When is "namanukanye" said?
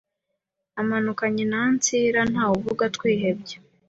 0.73-1.43